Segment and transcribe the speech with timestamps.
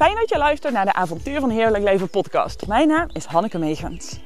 [0.00, 2.66] Fijn dat je luistert naar de Avontuur van Heerlijk Leven podcast.
[2.66, 4.20] Mijn naam is Hanneke Meegens.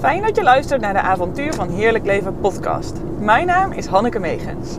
[0.00, 2.96] Fijn dat je luistert naar de Avontuur van Heerlijk Leven podcast.
[3.18, 4.78] Mijn naam is Hanneke Meegens.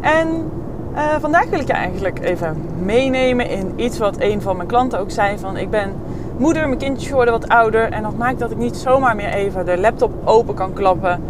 [0.00, 0.50] En
[0.94, 4.98] uh, vandaag wil ik je eigenlijk even meenemen in iets wat een van mijn klanten
[4.98, 5.38] ook zei.
[5.38, 5.92] Van ik ben
[6.36, 7.92] moeder, mijn kindjes worden wat ouder.
[7.92, 11.22] En dat maakt dat ik niet zomaar meer even de laptop open kan klappen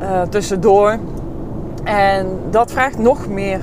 [0.00, 0.98] uh, tussendoor.
[1.84, 3.60] En dat vraagt nog meer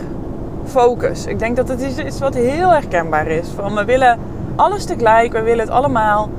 [0.66, 1.26] focus.
[1.26, 3.48] Ik denk dat het iets is wat heel herkenbaar is.
[3.56, 4.20] Van we willen
[4.56, 6.30] alles tegelijk, we willen het allemaal.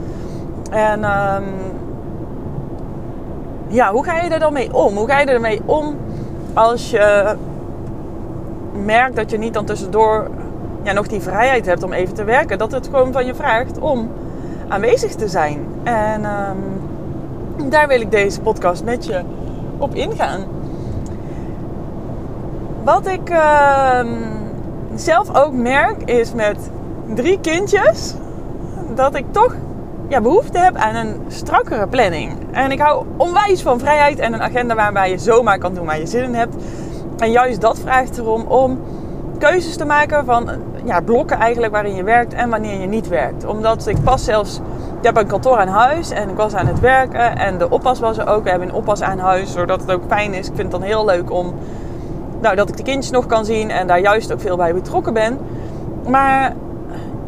[0.70, 1.44] En um,
[3.68, 4.96] ja, hoe ga je er dan mee om?
[4.96, 5.96] Hoe ga je ermee om
[6.54, 7.36] als je
[8.84, 10.30] merkt dat je niet dan tussendoor
[10.82, 12.58] ja, nog die vrijheid hebt om even te werken?
[12.58, 14.10] Dat het gewoon van je vraagt om
[14.68, 15.66] aanwezig te zijn.
[15.82, 19.20] En um, daar wil ik deze podcast met je
[19.78, 20.44] op ingaan.
[22.84, 24.00] Wat ik uh,
[24.94, 26.70] zelf ook merk is met
[27.14, 28.14] drie kindjes
[28.94, 29.54] dat ik toch
[30.08, 32.32] ja, behoefte heb aan een strakkere planning.
[32.50, 35.98] En ik hou onwijs van vrijheid en een agenda waarbij je zomaar kan doen waar
[35.98, 36.54] je zin in hebt.
[37.18, 38.80] En juist dat vraagt erom om
[39.38, 40.50] keuzes te maken van
[40.84, 43.44] ja, blokken eigenlijk waarin je werkt en wanneer je niet werkt.
[43.44, 44.60] Omdat ik pas zelfs,
[44.98, 48.00] ik heb een kantoor aan huis en ik was aan het werken en de oppas
[48.00, 48.42] was er ook.
[48.42, 50.48] We hebben een oppas aan huis, zodat het ook fijn is.
[50.48, 51.54] Ik vind het dan heel leuk om
[52.40, 55.12] nou, dat ik de kindjes nog kan zien en daar juist ook veel bij betrokken
[55.12, 55.38] ben.
[56.06, 56.54] Maar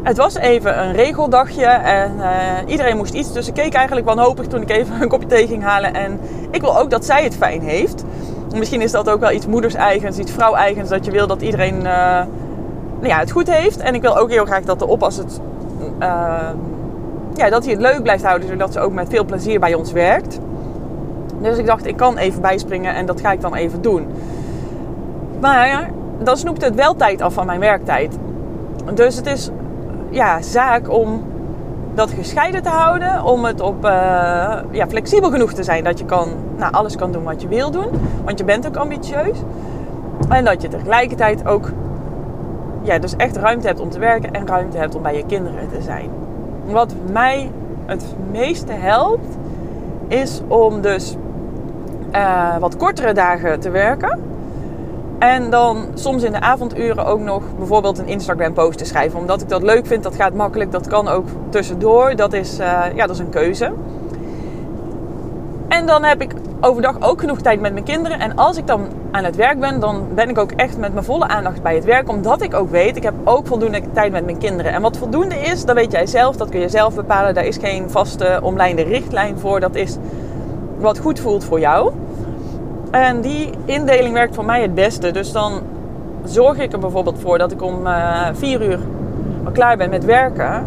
[0.03, 2.25] het was even een regeldagje en uh,
[2.65, 3.33] iedereen moest iets.
[3.33, 5.93] Dus ik keek eigenlijk wanhopig toen ik even een kopje thee ging halen.
[5.93, 6.19] En
[6.51, 8.03] ik wil ook dat zij het fijn heeft.
[8.55, 10.89] Misschien is dat ook wel iets moeders-eigens, iets vrouw-eigens.
[10.89, 13.77] Dat je wil dat iedereen uh, nou ja, het goed heeft.
[13.77, 15.39] En ik wil ook heel graag dat de oppas het,
[15.99, 16.07] uh,
[17.33, 18.47] ja, dat hij het leuk blijft houden.
[18.47, 20.39] Zodat ze ook met veel plezier bij ons werkt.
[21.41, 24.07] Dus ik dacht, ik kan even bijspringen en dat ga ik dan even doen.
[25.43, 25.89] Maar
[26.21, 28.17] dan snoept het wel tijd af van mijn werktijd.
[28.93, 29.49] Dus het is
[30.09, 31.23] ja, zaak om
[31.93, 33.23] dat gescheiden te houden.
[33.23, 33.91] Om het op uh,
[34.71, 37.71] ja, flexibel genoeg te zijn dat je kan, nou, alles kan doen wat je wil
[37.71, 37.87] doen.
[38.25, 39.37] Want je bent ook ambitieus.
[40.29, 41.71] En dat je tegelijkertijd ook
[42.81, 45.69] ja, dus echt ruimte hebt om te werken en ruimte hebt om bij je kinderen
[45.69, 46.09] te zijn.
[46.65, 47.51] Wat mij
[47.85, 49.37] het meeste helpt,
[50.07, 51.15] is om dus
[52.15, 54.32] uh, wat kortere dagen te werken.
[55.23, 59.19] En dan soms in de avonduren ook nog bijvoorbeeld een Instagram post te schrijven.
[59.19, 62.15] Omdat ik dat leuk vind, dat gaat makkelijk, dat kan ook tussendoor.
[62.15, 63.71] Dat is, uh, ja, dat is een keuze.
[65.67, 68.19] En dan heb ik overdag ook genoeg tijd met mijn kinderen.
[68.19, 71.05] En als ik dan aan het werk ben, dan ben ik ook echt met mijn
[71.05, 72.09] volle aandacht bij het werk.
[72.09, 74.71] Omdat ik ook weet, ik heb ook voldoende tijd met mijn kinderen.
[74.73, 76.35] En wat voldoende is, dat weet jij zelf.
[76.35, 77.33] Dat kun je zelf bepalen.
[77.33, 79.59] Daar is geen vaste omlijnde richtlijn voor.
[79.59, 79.97] Dat is
[80.77, 81.91] wat goed voelt voor jou.
[82.93, 85.11] En die indeling werkt voor mij het beste.
[85.11, 85.61] Dus dan
[86.23, 88.79] zorg ik er bijvoorbeeld voor dat ik om uh, vier uur
[89.43, 90.65] al klaar ben met werken.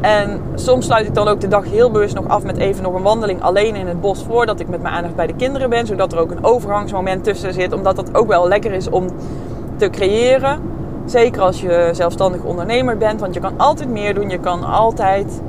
[0.00, 2.94] En soms sluit ik dan ook de dag heel bewust nog af met even nog
[2.94, 5.86] een wandeling alleen in het bos voordat ik met mijn aandacht bij de kinderen ben.
[5.86, 7.72] Zodat er ook een overgangsmoment tussen zit.
[7.72, 9.06] Omdat dat ook wel lekker is om
[9.76, 10.60] te creëren.
[11.04, 13.20] Zeker als je zelfstandig ondernemer bent.
[13.20, 14.30] Want je kan altijd meer doen.
[14.30, 15.40] Je kan altijd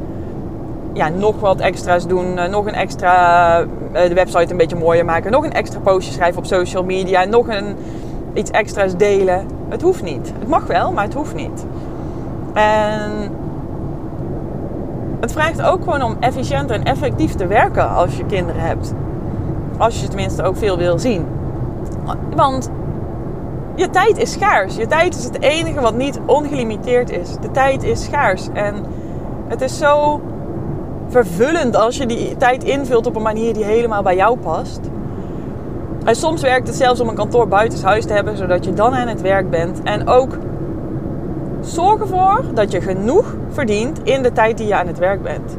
[0.93, 2.37] ja, nog wat extra's doen.
[2.37, 5.31] Uh, nog een extra, uh, de website een beetje mooier maken.
[5.31, 7.23] Nog een extra postje schrijven op social media.
[7.23, 7.75] Nog een,
[8.33, 9.47] iets extra's delen.
[9.69, 10.33] Het hoeft niet.
[10.39, 11.65] Het mag wel, maar het hoeft niet.
[12.53, 13.31] En
[15.19, 18.93] het vraagt ook gewoon om efficiënt en effectief te werken als je kinderen hebt.
[19.77, 21.25] Als je tenminste ook veel wil zien.
[22.35, 22.69] Want
[23.75, 24.75] je tijd is schaars.
[24.75, 27.35] Je tijd is het enige wat niet ongelimiteerd is.
[27.41, 28.47] De tijd is schaars.
[28.53, 28.75] En
[29.47, 30.21] het is zo
[31.11, 34.79] vervullend als je die tijd invult op een manier die helemaal bij jou past.
[36.03, 39.07] En soms werkt het zelfs om een kantoor buitenshuis te hebben, zodat je dan aan
[39.07, 39.83] het werk bent.
[39.83, 40.37] En ook
[41.61, 45.57] zorg ervoor dat je genoeg verdient in de tijd die je aan het werk bent.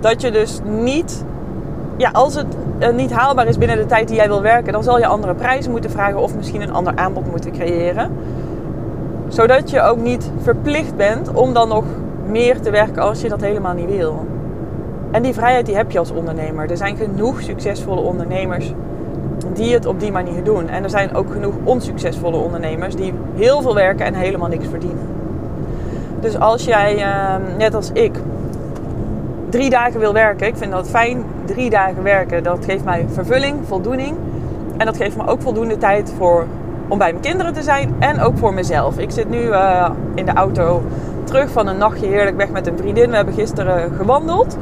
[0.00, 1.24] Dat je dus niet,
[1.96, 2.46] ja, als het
[2.78, 5.34] eh, niet haalbaar is binnen de tijd die jij wil werken, dan zal je andere
[5.34, 8.10] prijzen moeten vragen of misschien een ander aanbod moeten creëren.
[9.28, 11.84] Zodat je ook niet verplicht bent om dan nog
[12.26, 14.26] meer te werken als je dat helemaal niet wil.
[15.10, 16.70] En die vrijheid die heb je als ondernemer.
[16.70, 18.72] Er zijn genoeg succesvolle ondernemers
[19.54, 20.68] die het op die manier doen.
[20.68, 25.08] En er zijn ook genoeg onsuccesvolle ondernemers die heel veel werken en helemaal niks verdienen.
[26.20, 28.18] Dus als jij, ehm, net als ik,
[29.48, 33.58] drie dagen wil werken, ik vind dat fijn, drie dagen werken, dat geeft mij vervulling,
[33.66, 34.16] voldoening.
[34.76, 36.46] En dat geeft me ook voldoende tijd voor,
[36.88, 38.98] om bij mijn kinderen te zijn en ook voor mezelf.
[38.98, 40.82] Ik zit nu uh, in de auto
[41.24, 43.10] terug van een nachtje heerlijk weg met een vriendin.
[43.10, 44.58] We hebben gisteren gewandeld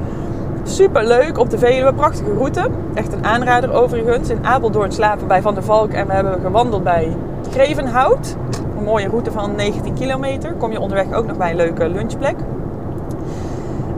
[0.69, 2.69] super leuk op de Veluwe, prachtige route.
[2.95, 4.29] Echt een aanrader overigens.
[4.29, 7.17] In Apeldoorn slapen bij Van der Valk en we hebben gewandeld bij
[7.51, 8.37] Krevenhout.
[8.77, 10.53] Een mooie route van 19 kilometer.
[10.53, 12.37] Kom je onderweg ook nog bij een leuke lunchplek.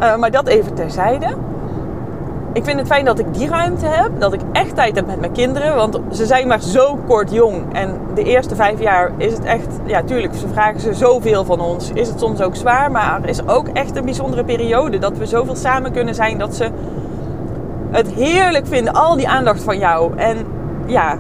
[0.01, 1.27] Uh, maar dat even terzijde
[2.53, 4.11] ik vind het fijn dat ik die ruimte heb.
[4.19, 5.77] Dat ik echt tijd heb met mijn kinderen.
[5.77, 7.75] Want ze zijn maar zo kort jong.
[7.75, 9.69] En de eerste vijf jaar is het echt...
[9.85, 11.91] Ja, tuurlijk, ze vragen ze zoveel van ons.
[11.95, 12.91] Is het soms ook zwaar.
[12.91, 14.99] Maar is ook echt een bijzondere periode.
[14.99, 16.39] Dat we zoveel samen kunnen zijn.
[16.39, 16.71] Dat ze
[17.91, 18.93] het heerlijk vinden.
[18.93, 20.17] Al die aandacht van jou.
[20.17, 20.37] En
[20.87, 21.19] ja,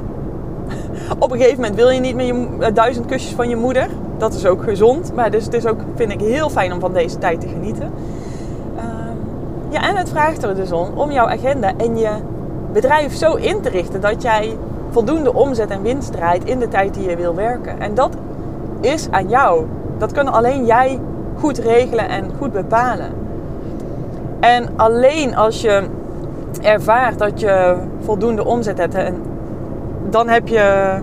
[1.18, 3.88] op een gegeven moment wil je niet meer je, eh, duizend kusjes van je moeder.
[4.18, 5.14] Dat is ook gezond.
[5.14, 7.92] Maar dus het is ook, vind ik, heel fijn om van deze tijd te genieten.
[9.70, 12.10] Ja, en het vraagt er dus om om jouw agenda en je
[12.72, 14.56] bedrijf zo in te richten dat jij
[14.90, 17.80] voldoende omzet en winst draait in de tijd die je wil werken.
[17.80, 18.16] En dat
[18.80, 19.66] is aan jou.
[19.98, 20.98] Dat kunnen alleen jij
[21.38, 23.12] goed regelen en goed bepalen.
[24.40, 25.82] En alleen als je
[26.62, 29.22] ervaart dat je voldoende omzet hebt, en
[30.08, 30.94] dan heb je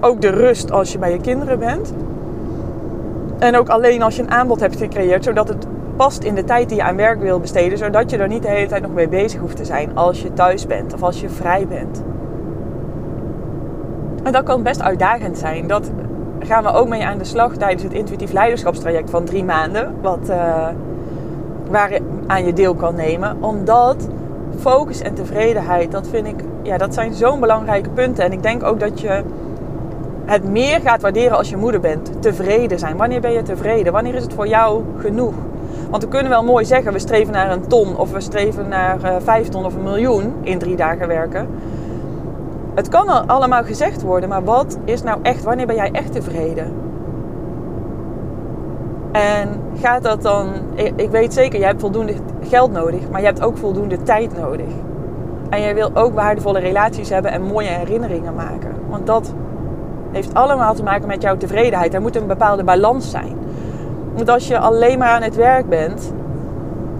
[0.00, 1.92] ook de rust als je bij je kinderen bent.
[3.38, 5.66] En ook alleen als je een aanbod hebt gecreëerd, zodat het
[5.98, 8.48] past in de tijd die je aan werk wil besteden, zodat je er niet de
[8.48, 11.28] hele tijd nog mee bezig hoeft te zijn als je thuis bent of als je
[11.28, 12.02] vrij bent.
[14.22, 15.66] En dat kan best uitdagend zijn.
[15.66, 15.90] Dat
[16.38, 20.28] gaan we ook mee aan de slag tijdens het intuïtief leiderschapstraject van drie maanden, wat,
[20.28, 20.68] uh,
[21.70, 23.36] waar je aan je deel kan nemen.
[23.40, 24.08] Omdat
[24.58, 28.24] focus en tevredenheid, dat vind ik, ja, dat zijn zo'n belangrijke punten.
[28.24, 29.22] En ik denk ook dat je
[30.24, 32.22] het meer gaat waarderen als je moeder bent.
[32.22, 32.96] Tevreden zijn.
[32.96, 33.92] Wanneer ben je tevreden?
[33.92, 35.34] Wanneer is het voor jou genoeg?
[35.90, 38.98] Want we kunnen wel mooi zeggen, we streven naar een ton of we streven naar
[39.04, 41.48] uh, vijf ton of een miljoen in drie dagen werken.
[42.74, 46.72] Het kan allemaal gezegd worden, maar wat is nou echt, wanneer ben jij echt tevreden?
[49.12, 49.48] En
[49.80, 53.56] gaat dat dan, ik weet zeker, jij hebt voldoende geld nodig, maar je hebt ook
[53.56, 54.68] voldoende tijd nodig.
[55.50, 58.74] En jij wil ook waardevolle relaties hebben en mooie herinneringen maken.
[58.88, 59.34] Want dat
[60.12, 61.94] heeft allemaal te maken met jouw tevredenheid.
[61.94, 63.36] Er moet een bepaalde balans zijn.
[64.18, 66.12] Want als je alleen maar aan het werk bent,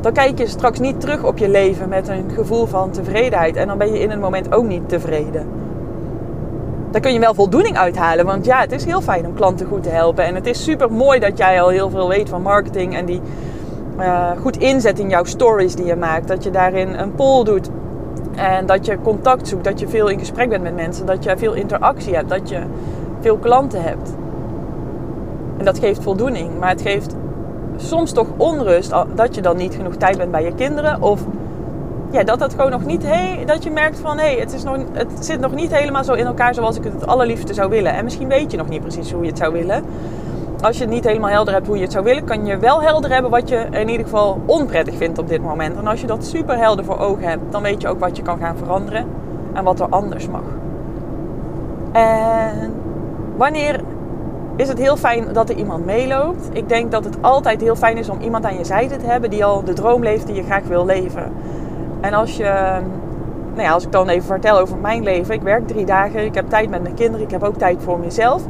[0.00, 3.56] dan kijk je straks niet terug op je leven met een gevoel van tevredenheid.
[3.56, 5.46] En dan ben je in een moment ook niet tevreden.
[6.90, 8.26] Daar kun je wel voldoening uithalen.
[8.26, 10.24] Want ja, het is heel fijn om klanten goed te helpen.
[10.24, 12.96] En het is super mooi dat jij al heel veel weet van marketing.
[12.96, 13.20] En die
[13.98, 16.28] uh, goed inzet in jouw stories die je maakt.
[16.28, 17.70] Dat je daarin een poll doet.
[18.34, 19.64] En dat je contact zoekt.
[19.64, 21.06] Dat je veel in gesprek bent met mensen.
[21.06, 22.28] Dat je veel interactie hebt.
[22.28, 22.60] Dat je
[23.20, 24.10] veel klanten hebt.
[25.58, 26.58] En dat geeft voldoening.
[26.58, 27.14] Maar het geeft
[27.76, 31.02] soms toch onrust dat je dan niet genoeg tijd bent bij je kinderen.
[31.02, 31.20] Of
[32.10, 33.02] ja, dat dat gewoon nog niet...
[33.02, 34.18] Hey, dat je merkt van...
[34.18, 36.84] Hé, hey, het, is nog, het zit nog niet helemaal zo in elkaar zoals ik
[36.84, 37.92] het het allerliefste zou willen.
[37.92, 39.84] En misschien weet je nog niet precies hoe je het zou willen.
[40.60, 42.24] Als je het niet helemaal helder hebt hoe je het zou willen...
[42.24, 45.76] kan je wel helder hebben wat je in ieder geval onprettig vindt op dit moment.
[45.76, 47.42] En als je dat super helder voor ogen hebt...
[47.50, 49.06] dan weet je ook wat je kan gaan veranderen.
[49.52, 50.42] En wat er anders mag.
[51.92, 52.72] En
[53.36, 53.80] wanneer
[54.58, 56.48] is het heel fijn dat er iemand meeloopt.
[56.52, 59.30] Ik denk dat het altijd heel fijn is om iemand aan je zijde te hebben
[59.30, 61.32] die al de droom leeft die je graag wil leven.
[62.00, 62.42] En als je,
[63.54, 65.34] nou ja, als ik dan even vertel over mijn leven.
[65.34, 67.98] Ik werk drie dagen, ik heb tijd met mijn kinderen, ik heb ook tijd voor
[67.98, 68.42] mezelf.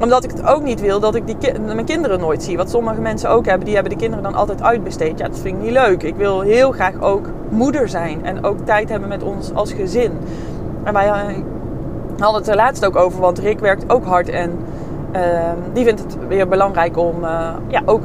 [0.00, 2.56] Omdat ik het ook niet wil dat ik die mijn kinderen nooit zie.
[2.56, 5.18] Wat sommige mensen ook hebben, die hebben de kinderen dan altijd uitbesteed.
[5.18, 6.02] Ja, dat vind ik niet leuk.
[6.02, 10.12] Ik wil heel graag ook moeder zijn en ook tijd hebben met ons als gezin.
[10.82, 11.14] En wij eh,
[12.18, 14.58] hadden het er laatst ook over, want Rick werkt ook hard en
[15.72, 18.02] die vindt het weer belangrijk om uh, ja, ook.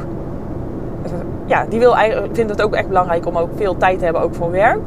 [1.45, 1.95] Ja, die wil,
[2.31, 4.79] vindt het ook echt belangrijk om ook veel tijd te hebben ook voor werk.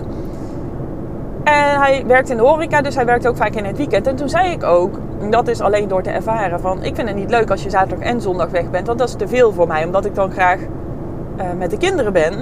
[1.44, 4.06] En hij werkt in de horeca, dus hij werkt ook vaak in het weekend.
[4.06, 4.98] En toen zei ik ook,
[5.30, 8.08] dat is alleen door te ervaren, van ik vind het niet leuk als je zaterdag
[8.08, 8.86] en zondag weg bent.
[8.86, 12.12] Want dat is te veel voor mij, omdat ik dan graag uh, met de kinderen
[12.12, 12.32] ben.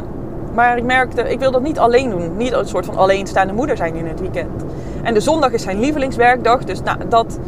[0.54, 2.36] Maar ik merkte, ik wil dat niet alleen doen.
[2.36, 4.64] Niet een soort van alleenstaande moeder zijn in het weekend.
[5.02, 7.38] En de zondag is zijn lievelingswerkdag, dus nou, dat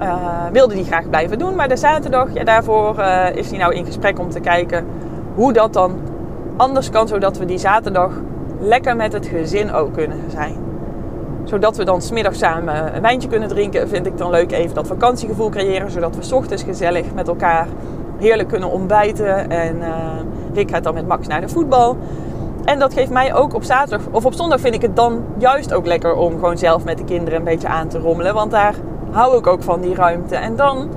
[0.00, 1.54] uh, wilde die graag blijven doen.
[1.54, 4.86] Maar de zaterdag, ja, daarvoor uh, is hij nou in gesprek om te kijken
[5.34, 5.98] hoe dat dan
[6.56, 7.08] anders kan.
[7.08, 8.12] Zodat we die zaterdag
[8.60, 10.54] lekker met het gezin ook kunnen zijn.
[11.44, 13.88] Zodat we dan smiddag samen een wijntje kunnen drinken.
[13.88, 15.90] Vind ik dan leuk even dat vakantiegevoel creëren.
[15.90, 17.66] Zodat we ochtends gezellig met elkaar
[18.18, 19.50] heerlijk kunnen ontbijten.
[19.50, 19.86] En uh,
[20.54, 21.96] Rick gaat dan met Max naar de voetbal.
[22.64, 25.74] En dat geeft mij ook op zaterdag of op zondag vind ik het dan juist
[25.74, 28.34] ook lekker om gewoon zelf met de kinderen een beetje aan te rommelen.
[28.34, 28.74] Want daar
[29.10, 30.36] hou ik ook van die ruimte.
[30.36, 30.88] En dan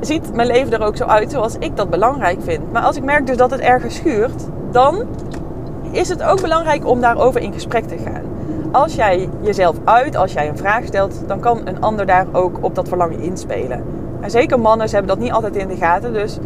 [0.00, 2.72] ziet mijn leven er ook zo uit zoals ik dat belangrijk vind.
[2.72, 5.02] Maar als ik merk dus dat het ergens schuurt, dan
[5.90, 8.22] is het ook belangrijk om daarover in gesprek te gaan.
[8.72, 12.58] Als jij jezelf uit, als jij een vraag stelt, dan kan een ander daar ook
[12.60, 13.84] op dat verlangen inspelen.
[14.20, 16.12] En zeker mannen, ze hebben dat niet altijd in de gaten.
[16.12, 16.38] Dus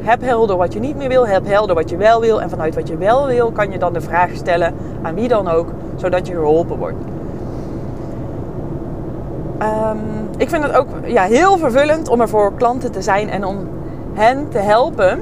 [0.00, 2.40] heb helder wat je niet meer wil, heb helder wat je wel wil.
[2.42, 5.48] En vanuit wat je wel wil, kan je dan de vraag stellen aan wie dan
[5.48, 6.96] ook, zodat je geholpen wordt.
[9.58, 9.98] Ehm,
[10.36, 13.68] ik vind het ook ja, heel vervullend om er voor klanten te zijn en om
[14.14, 15.20] hen te helpen.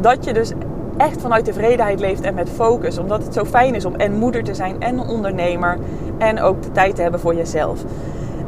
[0.00, 0.52] Dat je dus
[0.96, 2.98] echt vanuit tevredenheid leeft en met focus.
[2.98, 5.78] Omdat het zo fijn is om en moeder te zijn en ondernemer.
[6.18, 7.84] En ook de tijd te hebben voor jezelf.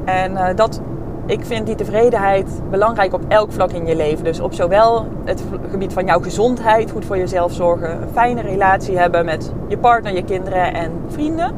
[0.04, 0.80] En uh, dat,
[1.26, 4.24] ik vind die tevredenheid belangrijk op elk vlak in je leven.
[4.24, 8.98] Dus op zowel het gebied van jouw gezondheid, goed voor jezelf zorgen, een fijne relatie
[8.98, 11.54] hebben met je partner, je kinderen en vrienden.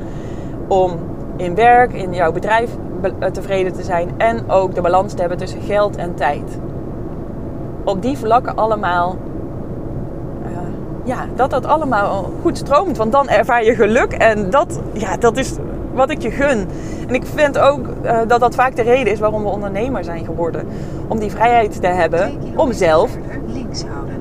[0.68, 0.98] Om
[1.40, 2.70] in werk, in jouw bedrijf
[3.32, 6.58] tevreden te zijn en ook de balans te hebben tussen geld en tijd.
[7.84, 9.16] Op die vlakken allemaal,
[10.42, 10.58] uh,
[11.04, 12.96] ja, dat dat allemaal goed stroomt.
[12.96, 15.54] Want dan ervaar je geluk en dat, ja, dat is
[15.94, 16.68] wat ik je gun.
[17.08, 20.24] En ik vind ook uh, dat dat vaak de reden is waarom we ondernemer zijn
[20.24, 20.66] geworden.
[21.08, 23.10] Om die vrijheid te hebben om zelf.
[23.46, 24.19] Links houden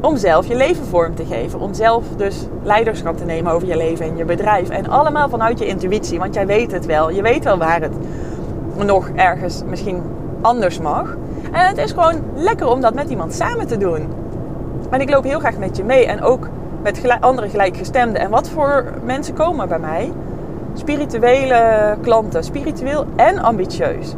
[0.00, 1.60] om, zelf je leven vorm te geven.
[1.60, 4.68] Om zelf dus leiderschap te nemen over je leven en je bedrijf.
[4.68, 7.10] En allemaal vanuit je intuïtie, want jij weet het wel.
[7.10, 7.92] Je weet wel waar het
[8.76, 10.02] nog ergens misschien
[10.40, 11.16] anders mag.
[11.52, 14.08] En het is gewoon lekker om dat met iemand samen te doen.
[14.90, 16.48] En ik loop heel graag met je mee en ook
[16.82, 18.20] met andere gelijkgestemden.
[18.20, 20.12] En wat voor mensen komen bij mij?
[20.74, 24.14] Spirituele klanten, spiritueel en ambitieus.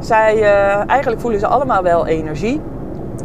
[0.00, 2.60] Zij, uh, eigenlijk voelen ze allemaal wel energie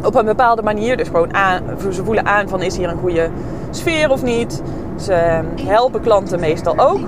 [0.02, 0.96] op een bepaalde manier.
[0.96, 3.28] Dus gewoon aan, ze voelen aan van is hier een goede
[3.70, 4.62] sfeer of niet.
[4.96, 7.00] Ze helpen klanten meestal ook.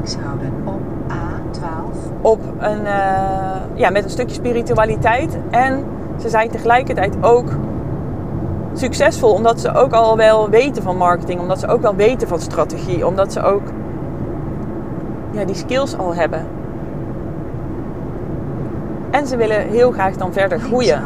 [0.65, 2.11] op A12.
[2.21, 5.39] Op een, uh, ja, met een stukje spiritualiteit.
[5.51, 5.85] En
[6.21, 7.49] ze zijn tegelijkertijd ook
[8.73, 11.41] succesvol omdat ze ook al wel weten van marketing.
[11.41, 13.07] Omdat ze ook wel weten van strategie.
[13.07, 13.63] Omdat ze ook
[15.31, 16.47] ja, die skills al hebben.
[19.11, 21.03] En ze willen heel graag dan verder groeien.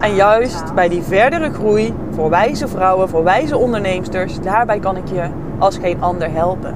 [0.00, 5.08] En juist bij die verdere groei voor wijze vrouwen, voor wijze onderneemsters, daarbij kan ik
[5.08, 5.22] je
[5.58, 6.74] als geen ander helpen.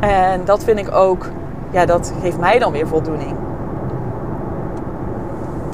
[0.00, 1.28] En dat vind ik ook,
[1.70, 3.36] ja, dat geeft mij dan weer voldoening.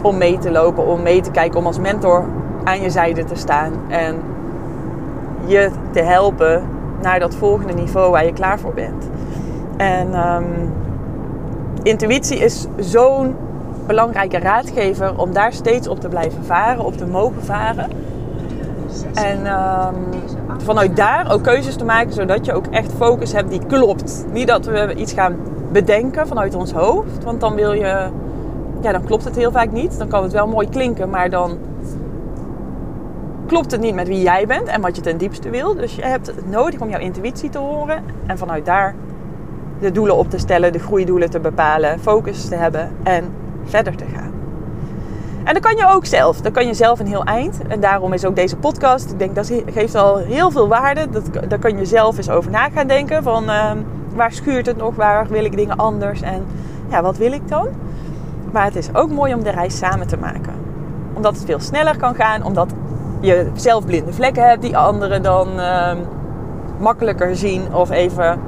[0.03, 2.25] Om mee te lopen, om mee te kijken, om als mentor
[2.65, 4.17] aan je zijde te staan en
[5.45, 6.63] je te helpen
[7.03, 9.09] naar dat volgende niveau waar je klaar voor bent.
[9.77, 10.73] En um,
[11.83, 13.35] intuïtie is zo'n
[13.89, 17.91] belangrijke raadgever om daar steeds op te blijven varen, op te mogen varen.
[19.15, 19.95] En um,
[20.59, 24.27] vanuit daar ook keuzes te maken, zodat je ook echt focus hebt die klopt.
[24.33, 25.37] Niet dat we iets gaan
[25.73, 28.09] bedenken vanuit ons hoofd, want dan wil je,
[28.81, 29.99] ja, dan klopt het heel vaak niet.
[29.99, 31.59] Dan kan het wel mooi klinken, maar dan
[33.47, 35.75] klopt het niet met wie jij bent en wat je ten diepste wil.
[35.75, 38.95] Dus je hebt het nodig om jouw intuïtie te horen en vanuit daar
[39.81, 43.25] de doelen op te stellen, de groeidoelen te bepalen, focus te hebben en
[43.69, 44.29] verder te gaan.
[45.49, 46.41] En dat kan je ook zelf.
[46.41, 47.59] Dat kan je zelf een heel eind.
[47.69, 49.11] En daarom is ook deze podcast.
[49.11, 51.11] Ik denk dat geeft al heel veel waarde.
[51.11, 53.23] Dat, daar kan je zelf eens over na gaan denken.
[53.23, 53.71] Van uh,
[54.15, 54.95] waar schuurt het nog?
[54.95, 56.21] Waar wil ik dingen anders?
[56.21, 56.45] En
[56.89, 57.69] ja, wat wil ik dan?
[58.53, 60.53] Maar het is ook mooi om de reis samen te maken.
[61.15, 62.45] Omdat het veel sneller kan gaan.
[62.45, 62.73] Omdat
[63.21, 65.93] je zelf blinde vlekken hebt die anderen dan uh,
[66.79, 67.75] makkelijker zien.
[67.75, 68.41] Of even,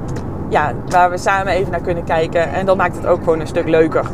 [0.49, 2.53] ja, waar we samen even naar kunnen kijken.
[2.53, 4.05] En dan maakt het ook gewoon een stuk leuker.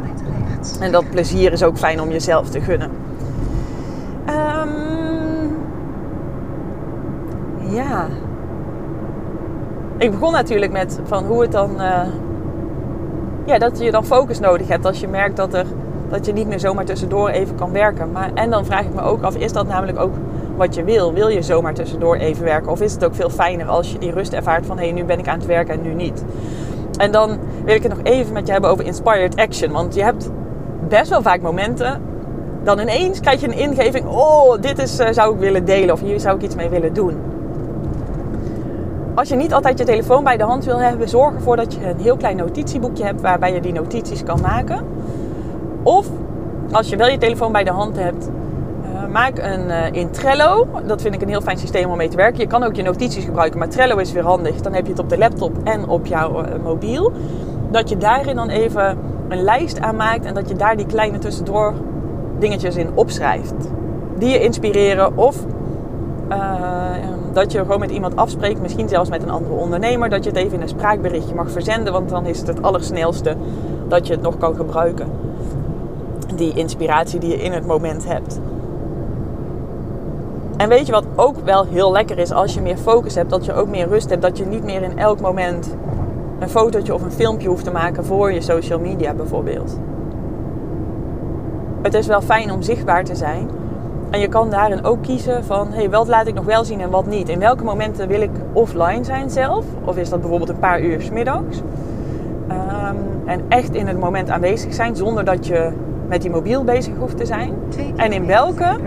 [0.80, 2.90] En dat plezier is ook fijn om jezelf te gunnen.
[4.30, 5.58] Um,
[7.70, 8.08] ja.
[9.98, 11.72] Ik begon natuurlijk met van hoe het dan.
[11.76, 12.02] Uh,
[13.46, 15.66] ja, dat je dan focus nodig hebt als je merkt dat, er,
[16.10, 18.12] dat je niet meer zomaar tussendoor even kan werken.
[18.12, 20.14] Maar, en dan vraag ik me ook af, is dat namelijk ook
[20.56, 21.14] wat je wil?
[21.14, 22.72] Wil je zomaar tussendoor even werken?
[22.72, 25.04] Of is het ook veel fijner als je die rust ervaart van hé, hey, nu
[25.04, 26.24] ben ik aan het werken en nu niet?
[26.98, 29.72] En dan wil ik het nog even met je hebben over inspired action.
[29.72, 30.30] Want je hebt
[30.88, 32.02] best wel vaak momenten.
[32.64, 34.06] Dan ineens krijg je een ingeving.
[34.08, 35.94] Oh, dit is, uh, zou ik willen delen.
[35.94, 37.16] Of hier zou ik iets mee willen doen.
[39.16, 41.90] Als je niet altijd je telefoon bij de hand wil hebben, zorg ervoor dat je
[41.90, 44.86] een heel klein notitieboekje hebt waarbij je die notities kan maken.
[45.84, 46.08] Of
[46.72, 48.30] als je wel je telefoon bij de hand hebt,
[48.84, 50.68] uh, maak een uh, in Trello.
[50.86, 52.40] Dat vind ik een heel fijn systeem om mee te werken.
[52.40, 54.56] Je kan ook je notities gebruiken, maar Trello is weer handig.
[54.62, 57.12] Dan heb je het op de laptop en op jouw mobiel.
[57.72, 61.74] Dat je daarin dan even een lijst aanmaakt en dat je daar die kleine tussendoor
[62.40, 63.54] dingetjes in opschrijft.
[64.18, 65.46] Die je inspireren of
[66.30, 66.38] uh,
[67.34, 70.40] dat je gewoon met iemand afspreekt, misschien zelfs met een andere ondernemer, dat je het
[70.40, 73.36] even in een spraakberichtje mag verzenden, want dan is het het allersnelste
[73.88, 75.08] dat je het nog kan gebruiken.
[76.36, 78.40] Die inspiratie die je in het moment hebt.
[80.58, 83.46] En weet je wat ook wel heel lekker is als je meer focus hebt, dat
[83.46, 85.76] je ook meer rust hebt, dat je niet meer in elk moment
[86.40, 89.80] een fotootje of een filmpje hoeft te maken voor je social media bijvoorbeeld.
[91.82, 93.50] Het is wel fijn om zichtbaar te zijn,
[94.10, 96.90] En je kan daarin ook kiezen van, hey, wat laat ik nog wel zien en
[96.90, 97.30] wat niet.
[97.30, 99.66] In welke momenten wil ik offline zijn zelf?
[99.86, 101.62] Of is dat bijvoorbeeld een paar uur s middags?
[102.48, 105.72] Ehm, en echt in het moment aanwezig zijn zonder dat je
[106.08, 107.54] met die mobiel bezig hoeft te zijn.
[107.96, 108.78] En in welke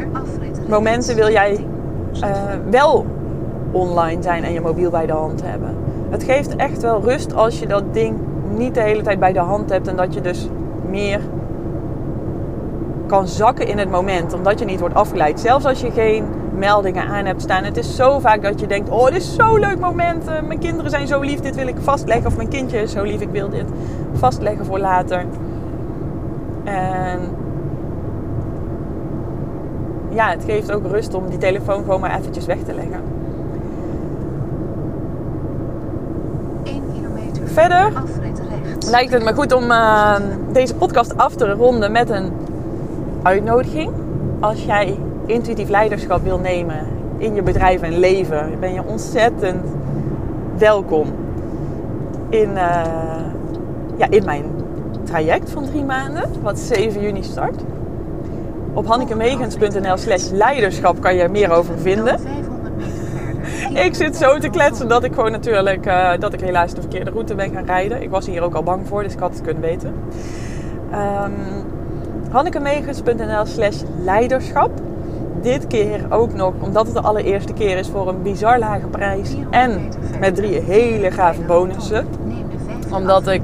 [0.68, 1.66] momenten wil jij
[2.14, 2.30] uh,
[2.70, 3.06] wel
[3.70, 5.74] online zijn en je mobiel bij de hand hebben?
[6.10, 8.16] Het geeft echt wel rust als je dat ding
[8.56, 10.48] niet de hele tijd bij de hand hebt en dat je dus
[10.88, 11.20] meer
[13.06, 15.40] kan zakken in het moment, omdat je niet wordt afgeleid.
[15.40, 16.24] Zelfs als je geen
[16.54, 17.64] meldingen aan hebt staan.
[17.64, 20.28] Het is zo vaak dat je denkt: Oh, dit is zo'n leuk moment.
[20.28, 22.26] Uh, mijn kinderen zijn zo lief, dit wil ik vastleggen.
[22.26, 23.66] Of mijn kindje is zo lief, ik wil dit
[24.12, 25.24] vastleggen voor later.
[26.64, 27.20] En
[30.08, 33.19] ja, het geeft ook rust om die telefoon gewoon maar eventjes weg te leggen.
[37.52, 37.92] Verder
[38.90, 40.16] lijkt het me goed om uh,
[40.52, 42.32] deze podcast af te ronden met een
[43.22, 43.92] uitnodiging.
[44.40, 46.86] Als jij intuïtief leiderschap wil nemen
[47.18, 49.64] in je bedrijf en leven, ben je ontzettend
[50.58, 51.12] welkom
[52.28, 52.82] in, uh,
[53.96, 54.44] ja, in mijn
[55.04, 57.62] traject van drie maanden, wat 7 juni start.
[58.72, 62.20] Op hannekemegens.nl slash leiderschap kan je er meer over vinden.
[63.86, 67.10] Ik zit zo te kletsen dat ik gewoon natuurlijk, uh, dat ik helaas de verkeerde
[67.10, 68.02] route ben gaan rijden.
[68.02, 69.94] Ik was hier ook al bang voor, dus ik had het kunnen weten.
[70.92, 71.64] Um,
[72.30, 74.70] hannekemegens.nl slash leiderschap.
[75.42, 79.34] Dit keer ook nog, omdat het de allereerste keer is, voor een bizar lage prijs.
[79.50, 79.88] En
[80.20, 82.06] met drie hele gave bonussen.
[82.92, 83.42] Omdat ik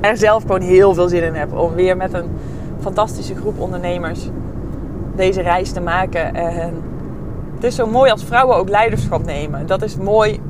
[0.00, 2.28] er zelf gewoon heel veel zin in heb om weer met een
[2.80, 4.28] fantastische groep ondernemers
[5.14, 6.34] deze reis te maken.
[6.34, 6.74] En
[7.56, 9.66] het is zo mooi als vrouwen ook leiderschap nemen.
[9.66, 10.40] Dat is mooi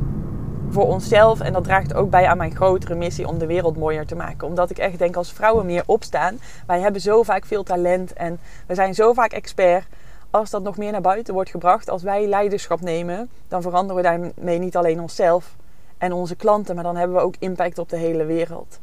[0.70, 4.06] voor onszelf en dat draagt ook bij aan mijn grotere missie om de wereld mooier
[4.06, 4.46] te maken.
[4.46, 6.38] Omdat ik echt denk als vrouwen meer opstaan.
[6.66, 9.86] Wij hebben zo vaak veel talent en we zijn zo vaak expert.
[10.30, 14.08] Als dat nog meer naar buiten wordt gebracht, als wij leiderschap nemen, dan veranderen we
[14.08, 15.56] daarmee niet alleen onszelf
[15.98, 18.78] en onze klanten, maar dan hebben we ook impact op de hele wereld.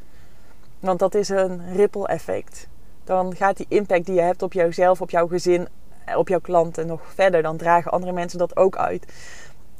[0.79, 2.67] Want dat is een ripple effect.
[3.03, 5.67] Dan gaat die impact die je hebt op jouzelf, op jouw gezin,
[6.15, 7.41] op jouw klanten nog verder.
[7.41, 9.05] Dan dragen andere mensen dat ook uit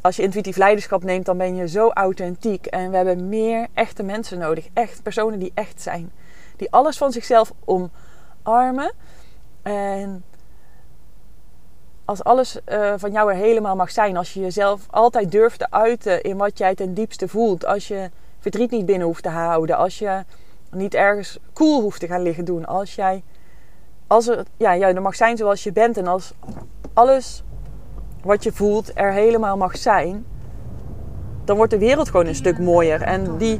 [0.04, 2.66] als je intuïtief leiderschap neemt, dan ben je zo authentiek.
[2.66, 4.68] En we hebben meer echte mensen nodig.
[4.74, 6.12] Echt personen die echt zijn.
[6.56, 8.94] Die alles van zichzelf omarmen.
[9.62, 10.24] En
[12.06, 14.18] als alles uh, van jou er helemaal mag zijn.
[14.18, 17.66] Als je jezelf altijd durft te uiten in wat jij ten diepste voelt.
[17.66, 18.10] Als je
[18.40, 19.78] verdriet niet binnen hoeft te houden.
[19.78, 20.24] Als je
[20.72, 22.66] niet ergens cool hoeft te gaan liggen doen.
[22.66, 23.24] Als jij
[24.14, 25.98] als er, ja, jij er mag zijn zoals je bent.
[25.98, 26.34] En als
[26.94, 27.44] alles
[28.24, 30.26] wat je voelt er helemaal mag zijn,
[31.44, 33.02] dan wordt de wereld gewoon een stuk mooier.
[33.02, 33.60] En die,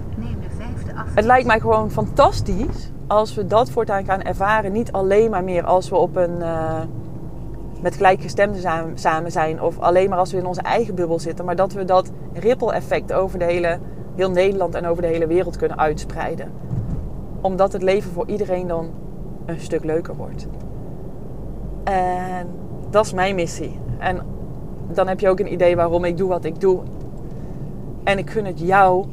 [0.96, 4.72] het lijkt mij gewoon fantastisch als we dat voortaan gaan ervaren.
[4.72, 6.82] Niet alleen maar meer als we op een, uh,
[7.82, 8.62] met gelijkgestemden
[8.96, 11.46] samen zijn of alleen maar als we in onze eigen bubbel zitten.
[11.46, 13.80] Maar dat we dat ripple effect over de hele,
[14.16, 16.52] heel Nederland en over de hele wereld kunnen uitspreiden.
[17.42, 18.92] Omdat het leven voor iedereen dan
[19.46, 20.48] een stuk leuker wordt.
[21.84, 22.48] En
[22.90, 23.80] dat is mijn missie.
[24.00, 24.26] En
[24.92, 26.84] dan heb je ook een idee waarom ik doe wat ik doe.
[28.04, 29.06] En ik gun het jou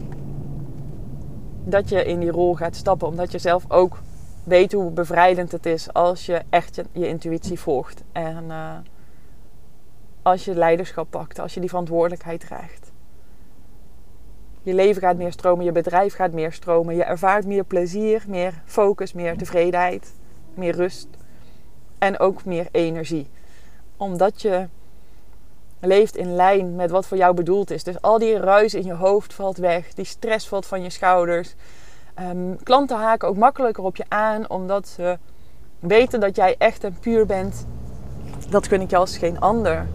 [1.65, 3.99] dat je in die rol gaat stappen, omdat je zelf ook
[4.45, 8.03] weet hoe bevrijdend het is als je echt je, intuïtie volgt.
[8.13, 8.73] En uh,
[10.23, 12.93] als je leiderschap pakt, als je die verantwoordelijkheid draagt.
[14.63, 18.63] Je leven gaat meer stromen, je bedrijf gaat meer stromen, je ervaart meer plezier, meer
[18.65, 20.15] focus, meer tevredenheid,
[20.55, 21.09] meer rust
[21.99, 23.29] en ook meer energie.
[23.97, 24.67] Omdat je
[25.81, 27.85] leeft in lijn met wat voor jou bedoeld is.
[27.85, 31.55] Dus al die ruis in je hoofd valt weg, die stress valt van je schouders.
[32.21, 35.19] Um, klanten haken ook makkelijker op je aan, omdat ze
[35.79, 37.67] weten dat jij echt en puur bent.
[38.49, 39.87] Dat kun ik je als geen ander.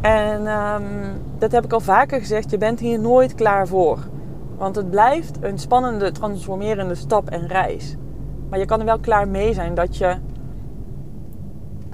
[0.00, 3.98] En um, dat heb ik al vaker gezegd, je bent hier nooit klaar voor.
[4.56, 7.96] Want het blijft een spannende, transformerende stap en reis.
[8.50, 10.16] Maar je kan er wel klaar mee zijn dat je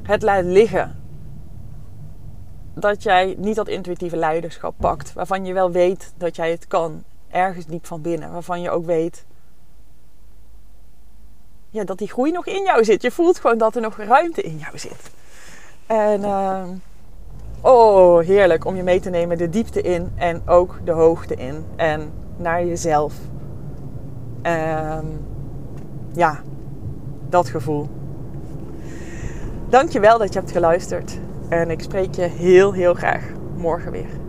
[0.02, 0.96] het laat liggen
[2.74, 5.12] dat jij niet dat intuïtieve leiderschap pakt.
[5.12, 7.02] Waarvan je wel weet dat jij het kan.
[7.28, 8.32] Ergens diep van binnen.
[8.32, 9.24] Waarvan je ook weet
[11.70, 13.02] ja, dat die groei nog in jou zit.
[13.02, 15.10] Je voelt gewoon dat er nog ruimte in jou zit.
[15.86, 16.64] En uh,
[17.60, 21.64] oh, heerlijk om je mee te nemen de diepte in en ook de hoogte in.
[21.76, 23.14] En naar jezelf.
[24.42, 24.98] Uh,
[26.16, 26.40] ja,
[27.28, 27.88] dat gevoel.
[29.68, 31.18] Dankjewel dat je hebt geluisterd.
[31.48, 33.24] En ik spreek je heel, heel graag
[33.56, 34.25] morgen weer.